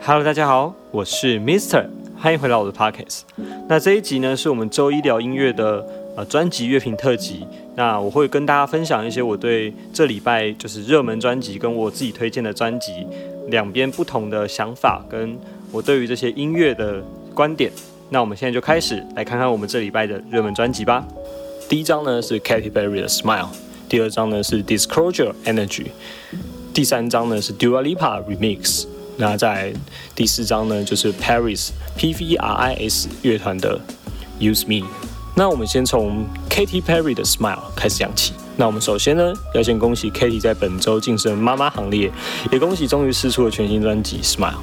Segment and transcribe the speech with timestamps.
[0.00, 1.86] Hello，大家好，我是 Mister，
[2.16, 3.20] 欢迎回到我的 Podcast。
[3.68, 5.84] 那这一集呢，是我们周一聊音乐的
[6.16, 7.44] 呃专辑乐评特辑。
[7.74, 13.06] 那我会跟大家分享一些我对这礼拜就是热门专辑跟我自己推荐的专辑
[13.48, 15.36] 两边不同的想法，跟
[15.70, 17.02] 我对于这些音乐的
[17.34, 17.70] 观点。
[18.10, 21.06] 那我们现在就开始来看看我们这礼拜的热门专辑吧。
[21.68, 23.48] 第一张呢是 Katy Perry 的 Smile，
[23.88, 25.88] 第二张呢是 Disclosure Energy，
[26.72, 28.86] 第三张呢是 Dua Lipa Remix。
[29.20, 29.74] 那在
[30.14, 33.78] 第四章呢，就是 Paris P V R I S 乐团的
[34.38, 34.86] Use Me。
[35.34, 38.32] 那我们先从 Katy Perry 的 Smile 开始讲起。
[38.56, 42.10] 那我们首先呢，要先恭喜 Katy 在本周晋升妈妈行列，
[42.52, 44.54] 也恭喜终于试出了全新专辑 Smile。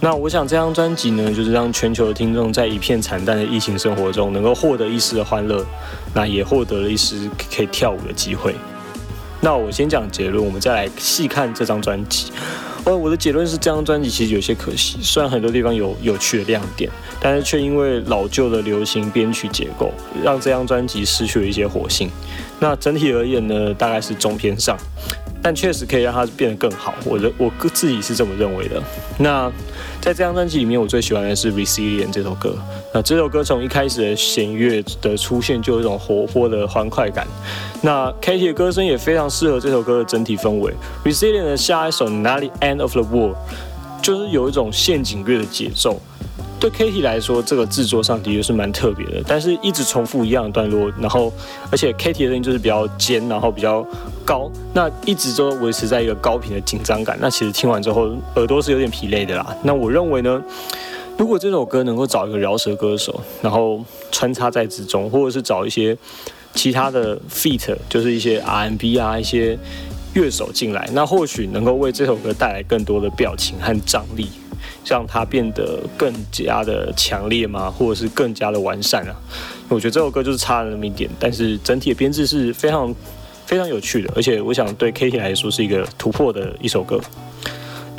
[0.00, 5.66] 那我想这张专辑呢，就是让全球的听众在一片惨淡的疫情生活中，能够获得一丝的欢乐，
[6.14, 8.54] 那也获得了一丝可以跳舞的机会。
[9.40, 12.32] 那我先讲结论，我们再来细看这张专辑。
[12.84, 16.90] 哦，我的结论是这张专辑其实有些可惜，虽然很多地方有有趣的亮点，
[17.20, 22.10] 但是却因为老旧的流行编曲结构，让这张专辑失去了一些活性。
[22.58, 24.76] 那整体而言呢，大概是中偏上。
[25.42, 28.82] 但确实可以让它变得更好，我的我个自己是这么认为的。
[29.18, 29.50] 那
[30.00, 32.54] 在这张专辑里面，我最喜欢的是《Resilient》这首歌。
[32.92, 37.26] 那这首歌从一开始的弦乐的出现，就有一种活泼的欢快感。
[37.82, 40.72] 那 Katy 的歌声也非常适合这首歌的整体氛围。
[41.08, 43.36] 《Resilient》的下一首《哪里 End of the World》，
[44.02, 46.00] 就是有一种陷阱乐的节奏。
[46.60, 51.32] 对 Katy 来说，这个制作上的确是蛮特别的，但是一直重复一样的段落，然后
[51.72, 53.82] 而且 Katy 的声音就是比较尖，然后比较
[54.26, 59.56] 高，那一直都维持在一个高频的紧张感，那其实听完之后耳朵是有点疲累的啦。
[59.62, 60.42] 那我认为呢，
[61.16, 65.96] 如果这首歌能够找一个饶舌歌手，然后穿插在之中，或者是找一些
[66.52, 69.58] 其他的 feat，就是一些 R&B 啊一些
[70.12, 74.28] 乐手进来，那或许能够为这首歌带来更多的表情和张力。
[74.84, 77.70] 让它变得更加的强烈吗？
[77.70, 79.14] 或者是更加的完善啊？
[79.68, 82.94] 我觉得这首歌就是差了那么一点，但是整体的编制是非常
[83.46, 87.00] 非常有趣的，而且我想对 Katy 来说是一个突破的一首歌。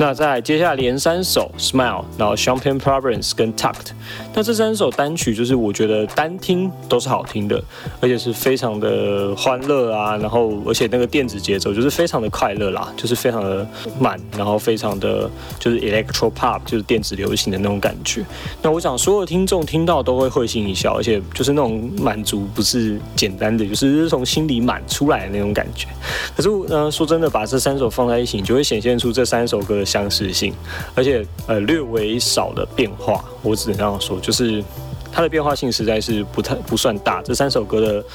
[0.02, 3.92] 那在接下来连三首 Smile，然后 Champagne Province 跟 Tucked，
[4.34, 7.64] 那这三首单曲就是我觉得单听都是好听的，
[8.00, 13.68] 而且是非常的欢乐啊，然后而且那个电子节奏就是非常的快乐啦，就是非常的
[14.00, 15.30] 慢，然后非常的
[15.60, 18.26] 就是 Electro Pop，就是电子流行的那种感觉。
[18.64, 25.88] 那我想所有听众听到都会会心一笑，而且就是那种满足不是简单的，就是从心里满出来的那种感觉。
[26.36, 29.86] 可是呃说真的，把这三首放在一起，你就会显现出这三首歌的。
[29.92, 30.54] 相似性，
[30.96, 34.64] 而且呃略微少的变化，我只能这样说，就是
[35.12, 37.22] 它的变化性实在是不太不算大。
[37.24, 38.06] 这三首歌的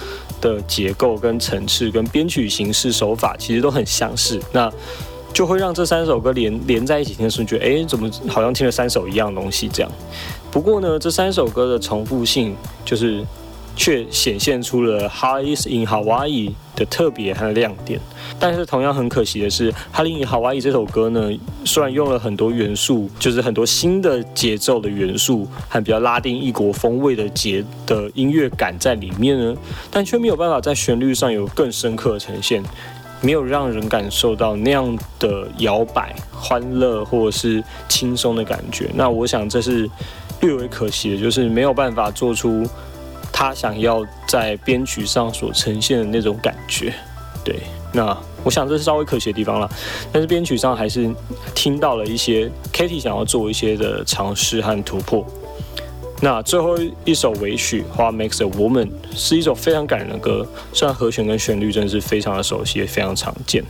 [0.41, 4.72] 的结构跟层次跟编曲形式手法其实都很相似，那
[5.34, 9.93] 就会让这三首歌连连在一起听的时候，觉得哎怎么好像听了三首一样东西这样。
[10.50, 12.56] 不过呢，这三首歌的重复性
[12.87, 13.22] 就是。
[13.76, 18.00] 却显现出了《Highs in Hawaii》的特别和亮点，
[18.41, 21.31] 但是同样很可惜的是，《哈里 in hawaii》这首歌呢，
[21.64, 29.54] 虽然用了很多元素，就是很多新的节奏的元素和比较拉丁异国风味的节的音乐感在里面呢，
[29.91, 32.62] 但却没有办法在旋律上有更深刻的呈现，
[33.20, 38.88] 没有让人感受到那样的摇摆、欢乐或者是轻松的感觉。
[38.94, 39.88] 那我想这是
[40.41, 42.66] 略为可惜的，就是没有办法做出。
[43.39, 46.91] 他想要在编曲上所呈现的那种感觉，
[47.45, 47.61] 对，
[47.93, 49.71] 那我想这是稍微可惜的地方了。
[50.11, 51.15] 但是编曲上还是
[51.55, 55.23] 听到了一些 Katy 想要做一些的尝试和突破。
[56.22, 63.62] 那最后一首尾曲《What Makes a Woman》是一首非常感人的歌，虽然和弦跟旋律真的是非常的熟悉，也非常常见，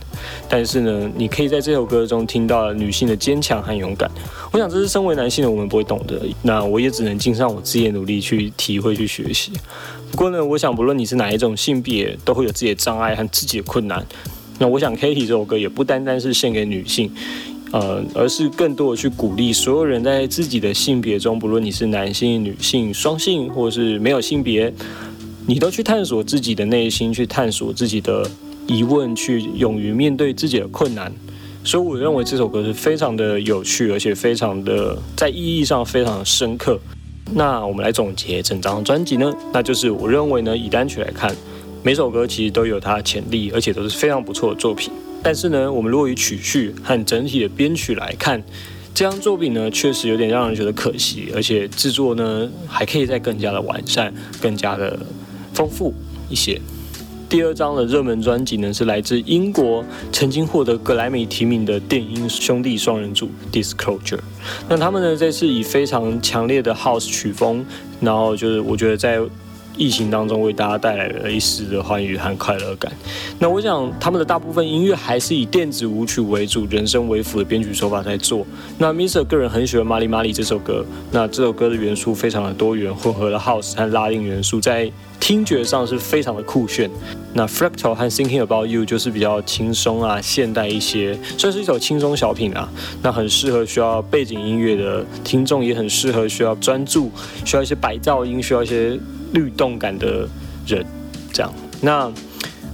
[0.47, 4.09] 但是呢，你可以在这首歌中听到女性的坚强和勇敢。
[4.51, 9.51] 我想这是身为男性的我们不会懂的，那我也只能尽上我自己的努力去体会、去学习。
[10.11, 14.05] 不过呢，我想不论你是哪一种性别，都会有自己的障碍和自己的困难。
[14.57, 17.11] 那我想 Katy 这首歌也不单单是献给女性。
[17.71, 24.73] 呃，而是更多的去鼓励所有人在自己的性别中，不论你是男性、女性、双性，或是没有性别，
[25.45, 28.29] 你都去探索自己的内心，去探索自己的
[28.67, 31.11] 疑问，去勇于面对自己的困难。
[31.63, 36.79] 所以，我认为这首歌是非常的有趣，而且非常的在意义上非常的深刻。
[37.33, 39.33] 那我们来总结整张专辑呢？
[39.51, 41.35] 那就是我认为呢，以单曲来看，
[41.83, 44.93] 每首歌其实都有它的潜力，而且都是非常不错的作品。
[45.23, 48.41] 但是呢，我们如果以曲序和整体的编曲来看，
[48.93, 54.97] 这张作品呢，确实有点让人觉得可惜，而且制作呢，还可以再更加的完善，更加的
[55.53, 55.93] 丰富
[56.29, 56.61] 一些。
[57.27, 59.83] 第二张的热门专辑呢，是来自英国
[60.13, 64.19] 曾经获得格莱美提名的电音兄弟双人组 Disclosure。
[64.69, 67.65] 那他们呢，这次以非常强烈的 House 曲风，
[67.99, 69.19] 然后就是我觉得在。
[69.77, 72.91] 疫情当中为大家带来了一丝的欢愉和快乐感。
[73.39, 78.45] 那我想他们的大部分音乐还是以电子舞曲为主、人声为辅的编曲手法在做。
[78.77, 80.83] 那 m i s r 个人很喜欢《玛丽玛丽》这首歌。
[81.11, 86.89] 那这首歌的元素非常的多元，混合了 House 和拉丁元素，在听觉上是非常的酷炫。
[87.33, 92.67] 那 Fractal 和 Thinking About You 就是比较轻松啊、现代一些，算是一首轻松小品啊。
[93.03, 97.11] 那很适合需要背景音乐的听众，也很适合需要专注、
[97.45, 98.99] 需要一些白噪音、需要一些。
[99.33, 100.27] 律动感的
[100.65, 100.85] 人，
[101.33, 101.53] 这样。
[101.81, 102.11] 那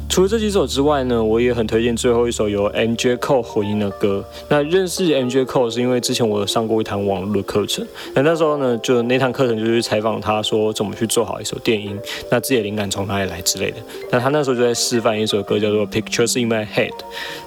[0.09, 4.23] 除了这几首之外呢，我也很推荐最后一首由 MJ Cole 混音的歌。
[4.47, 7.83] 那认识 MJ Cole 是因为之前我有上过一堂网络的课程，
[8.13, 11.97] 那那时候呢，就那堂课程就是采访他说怎么去做好一首电音，
[12.29, 13.77] 那自己的灵感从哪里来之类的。
[14.11, 16.93] 那他那时候就在示范一首歌叫做 Pictures in My Head。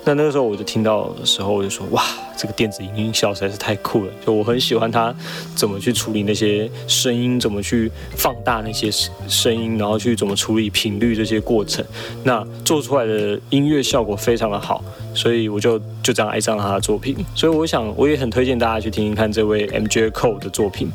[0.05, 2.03] 那那个时候我就听到的时候，我就说哇。
[2.37, 5.15] 这个电子音效实在是太酷了，就我很喜欢它
[5.55, 8.91] 怎么去处理那些声音，怎么去放大那些
[9.27, 11.85] 声音，然后去怎么处理频率这些过程，
[12.25, 14.85] 那做出来的音乐效果非常的好，
[15.15, 17.17] 所以我就就这样爱上了他的作品。
[17.35, 20.91] 所以我想我也很推荐大家去听听看这位 MJ Cole 的作品。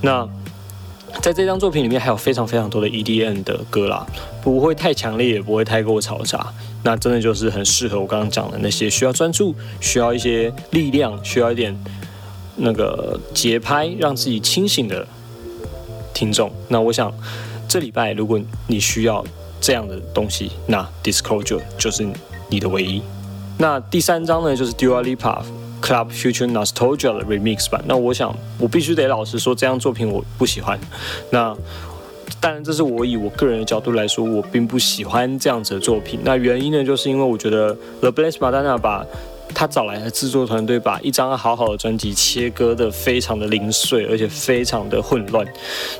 [0.00, 0.26] 那
[1.22, 4.06] 在这张作品里面还有非常非常多的 EDM 的歌啦，
[4.42, 6.52] 不会太强烈，也不会太过嘈杂。
[6.84, 11.76] 那真的就是很适合我刚刚讲的那些需要专注、需要一些力量、需要一点
[12.56, 15.04] 那个节拍，让自己清醒的
[16.14, 16.50] 听众。
[16.68, 17.12] 那我想
[17.66, 19.24] 这礼拜如果你需要
[19.60, 22.06] 这样的东西，那 Disclosure 就是
[22.48, 23.02] 你的唯一。
[23.58, 25.42] 那第三张呢，就是 Dua Lipa
[25.82, 27.82] Club Future Nostalgia 的 Remix 版。
[27.86, 30.78] 那我想我必须得老实说，这张作品我不喜欢。
[31.30, 31.56] 那
[32.40, 36.20] 当然，这是我以我个人的角度来说，我并不喜欢这样子的作品。
[36.22, 39.06] 那原因呢，就是因为我觉得 The Bless Madonna 把
[39.54, 45.46] 他找来的制作团队把一张好好的专辑切割的非常的零碎，而且非常的混乱。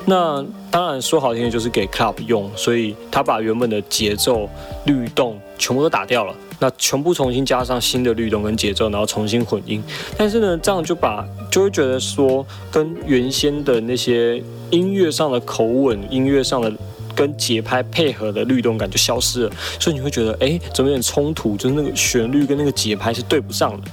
[0.04, 4.48] 那当然说好听的就是给 Club 用，所以他把原本的节奏
[4.84, 6.34] 律动全部都打掉了。
[6.58, 9.82] 那全部重新加上新的律动跟节奏，然后重新混音。
[10.16, 16.72] 但是呢，这样就把就会觉得说，跟原先的那些音乐上的口吻、音乐上的
[17.14, 19.52] 跟节拍配合的律动感就消失了。
[19.78, 21.56] 所以你会觉得，哎，怎么有点冲突？
[21.56, 23.90] 就是那个旋律跟那个节拍是对不上的。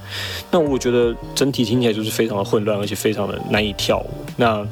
[0.50, 4.10] 那我觉得整体听起来就是非常的混乱，而且非常的难以跳舞。
[4.36, 4.66] 那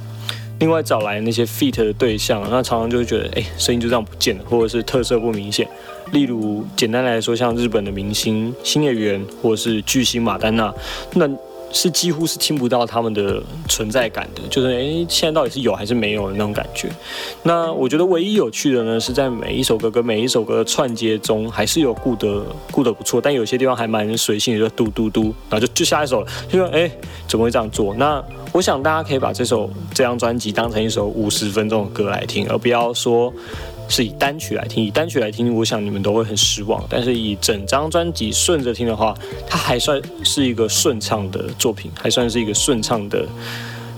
[0.58, 5.68] 另外找来那些 feat 的对象，那常常就会觉得，哎，声音就这样不见了，或者是特色不明显。
[6.10, 10.72] 例如，简单来说，像日本的明星新演员，或者是巨星马丹娜，
[11.14, 11.28] 那
[11.72, 16.90] 是几乎是听不到他们的存在感的，就是诶，现在到底是有还是没有的那种感觉。
[17.44, 26.92] 那我觉得唯一有趣的呢，是在每一首歌跟每一首歌的串接中，还是有顾得顾得不错，但有些地方还蛮随性的，就嘟嘟嘟，然后就就下一首了，就说诶，
[27.26, 27.94] 怎么会这样做？
[27.94, 28.22] 那
[28.52, 33.32] 我想大家可以把这首这张专辑当成一首五十分钟的歌来听，而不要说。
[33.92, 36.82] 是以单曲来听，以单曲来听，我想你们都会很失望。
[36.88, 39.14] 但是以整张专辑顺着听的话，
[39.46, 43.26] 它还算是一个顺畅的作品，还算是一个顺畅的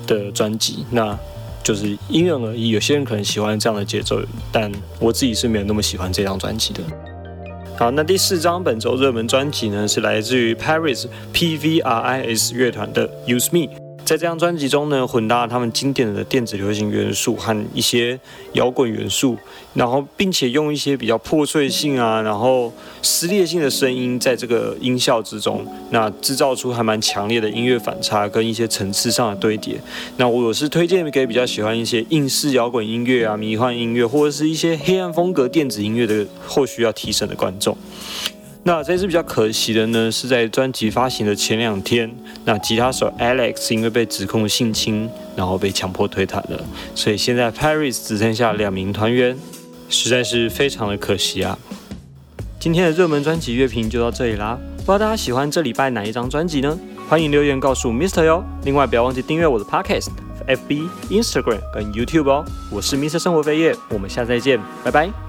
[0.04, 0.84] 的专辑。
[0.90, 1.16] 那
[1.62, 4.20] 就是因人而异，有些人可能喜欢这样的节奏，
[4.50, 6.80] 但我自己是没有那么喜欢这张专辑的。
[7.76, 13.83] 好，那第四张本周热门专辑呢，是来自于 Paris P V R I S 乐团的 Use Me。
[14.04, 18.18] 在这张专辑中呢，混搭他们经典的电子流行元素和一些
[18.52, 19.34] 摇滚元素，
[19.72, 22.70] 然后并且用一些比较破碎性啊，然后
[23.00, 29.80] 撕裂性的声音在这个音效之中，那制造出还蛮强烈的音乐反差跟一些层次上的堆叠。
[30.18, 37.74] 那我是推荐给比较喜欢一些硬式摇滚音乐啊、迷幻音乐或者是一些黑暗风格电子音乐的，或许要提升的观众。
[38.66, 42.10] 那这次比较可惜的呢，是在专辑发行的前两天，
[42.46, 49.36] 那吉他手 Alex 因为被指控性侵，然后被强迫推塔了，所以现在 Paris 只剩下两名团员，
[49.90, 51.58] 实在是非常的可惜啊。
[52.58, 56.78] 今天的热门专辑乐评就到这里啦，不知道大家喜欢这礼拜哪一张专辑呢？
[57.06, 58.42] 欢迎留言告诉 Mr 哟。
[58.64, 60.08] 另外不要忘记订阅我的 Podcast、
[60.48, 62.42] FB、Instagram 跟 YouTube 哦。
[62.72, 65.23] 我是 Mr 生活飞叶，我们下次再见，拜拜。